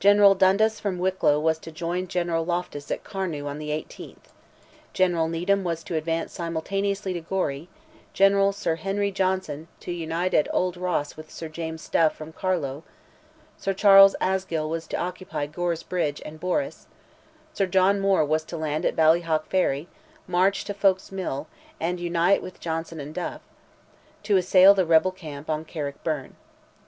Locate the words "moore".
18.00-18.24